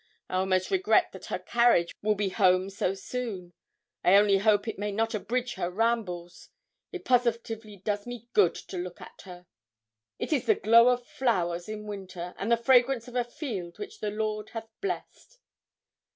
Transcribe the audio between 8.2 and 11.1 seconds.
good to look at her. It is the glow of